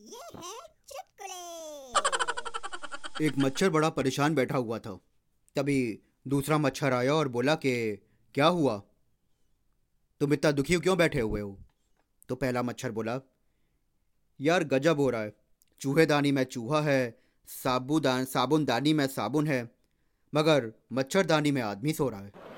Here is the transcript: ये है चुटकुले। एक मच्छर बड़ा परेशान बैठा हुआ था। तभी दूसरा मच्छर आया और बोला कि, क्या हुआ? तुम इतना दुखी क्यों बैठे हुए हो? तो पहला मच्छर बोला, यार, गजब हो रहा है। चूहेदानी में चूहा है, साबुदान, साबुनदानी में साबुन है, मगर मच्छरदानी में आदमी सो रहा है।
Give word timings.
ये 0.00 0.38
है 0.38 0.58
चुटकुले। 0.88 1.40
एक 3.26 3.38
मच्छर 3.38 3.70
बड़ा 3.70 3.90
परेशान 3.90 4.34
बैठा 4.34 4.56
हुआ 4.56 4.78
था। 4.78 5.00
तभी 5.56 6.00
दूसरा 6.28 6.58
मच्छर 6.58 6.92
आया 6.92 7.14
और 7.14 7.28
बोला 7.28 7.54
कि, 7.54 7.96
क्या 8.34 8.46
हुआ? 8.46 8.82
तुम 10.20 10.32
इतना 10.32 10.50
दुखी 10.50 10.76
क्यों 10.76 10.98
बैठे 10.98 11.20
हुए 11.20 11.40
हो? 11.40 11.58
तो 12.28 12.34
पहला 12.34 12.62
मच्छर 12.62 12.90
बोला, 12.90 13.20
यार, 14.40 14.64
गजब 14.64 15.00
हो 15.00 15.10
रहा 15.10 15.22
है। 15.22 15.36
चूहेदानी 15.80 16.32
में 16.32 16.44
चूहा 16.44 16.80
है, 16.80 17.22
साबुदान, 17.46 18.24
साबुनदानी 18.24 18.92
में 18.92 19.06
साबुन 19.06 19.46
है, 19.46 19.74
मगर 20.34 20.72
मच्छरदानी 20.92 21.50
में 21.50 21.62
आदमी 21.62 21.92
सो 21.92 22.08
रहा 22.08 22.20
है। 22.20 22.49